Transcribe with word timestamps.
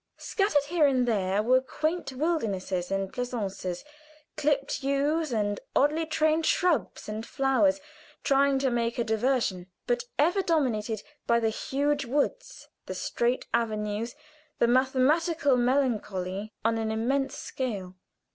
Scattered 0.17 0.63
here 0.65 0.87
and 0.87 1.07
there 1.07 1.43
were 1.43 1.61
quaint 1.61 2.11
wildernesses 2.13 2.89
and 2.89 3.13
pleasaunces 3.13 3.85
clipped 4.35 4.81
yews 4.81 5.31
and 5.31 5.59
oddly 5.75 6.07
trained 6.07 6.43
shrubs 6.43 7.07
and 7.07 7.23
flowers 7.23 7.79
trying 8.23 8.57
to 8.57 8.71
make 8.71 8.97
a 8.97 9.03
diversion, 9.03 9.67
but 9.85 10.05
ever 10.17 10.41
dominated 10.41 11.03
by 11.27 11.39
the 11.39 11.49
huge 11.49 12.03
woods, 12.03 12.67
the 12.87 12.95
straight 12.95 13.45
avenues, 13.53 14.15
the 14.57 14.65
mathematical 14.67 15.55
melancholy 15.55 16.51
on 16.65 16.79
an 16.79 16.89
immense 16.89 17.37
scale. 17.37 17.93